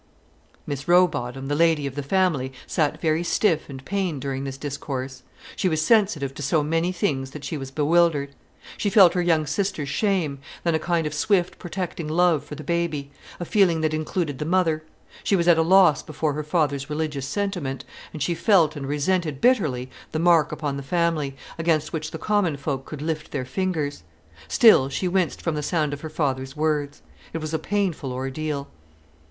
Miss 0.65 0.87
Rowbotham, 0.87 1.47
the 1.47 1.53
lady 1.53 1.85
of 1.85 1.93
the 1.93 2.01
family, 2.01 2.51
sat 2.65 2.99
very 2.99 3.23
stiff 3.23 3.69
and 3.69 3.85
pained 3.85 4.19
during 4.19 4.45
this 4.45 4.57
discourse. 4.57 5.21
She 5.55 5.69
was 5.69 5.79
sensitive 5.79 6.33
to 6.33 6.41
so 6.41 6.63
many 6.63 6.91
things 6.91 7.29
that 7.29 7.43
she 7.43 7.55
was 7.55 7.69
bewildered. 7.69 8.33
She 8.77 8.89
felt 8.89 9.13
her 9.13 9.21
young 9.21 9.45
sister's 9.45 9.89
shame, 9.89 10.39
then 10.63 10.73
a 10.73 10.79
kind 10.79 11.05
of 11.05 11.13
swift 11.13 11.59
protecting 11.59 12.07
love 12.07 12.43
for 12.43 12.55
the 12.55 12.63
baby, 12.63 13.11
a 13.39 13.45
feeling 13.45 13.81
that 13.81 13.93
included 13.93 14.39
the 14.39 14.45
mother; 14.45 14.81
she 15.23 15.35
was 15.35 15.47
at 15.47 15.59
a 15.59 15.61
loss 15.61 16.01
before 16.01 16.33
her 16.33 16.41
father's 16.43 16.89
religious 16.89 17.27
sentiment, 17.27 17.85
and 18.11 18.23
she 18.23 18.33
felt 18.33 18.75
and 18.75 18.87
resented 18.87 19.39
bitterly 19.39 19.87
the 20.13 20.17
mark 20.17 20.51
upon 20.51 20.77
the 20.77 20.81
family, 20.81 21.35
against 21.59 21.93
which 21.93 22.09
the 22.09 22.17
common 22.17 22.57
folk 22.57 22.85
could 22.87 23.03
lift 23.03 23.29
their 23.29 23.45
fingers. 23.45 24.01
Still 24.47 24.89
she 24.89 25.07
winced 25.07 25.43
from 25.43 25.53
the 25.53 25.61
sound 25.61 25.93
of 25.93 26.01
her 26.01 26.09
father's 26.09 26.55
words. 26.57 27.03
It 27.33 27.37
was 27.37 27.53
a 27.53 27.59
painful 27.59 28.11
ordeal. 28.11 28.67